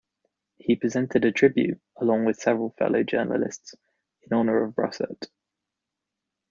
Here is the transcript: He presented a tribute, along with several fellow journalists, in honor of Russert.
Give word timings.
He 0.57 0.75
presented 0.77 1.23
a 1.25 1.31
tribute, 1.31 1.79
along 1.97 2.25
with 2.25 2.39
several 2.39 2.71
fellow 2.71 3.03
journalists, 3.03 3.75
in 4.23 4.35
honor 4.35 4.63
of 4.63 4.73
Russert. 4.73 5.27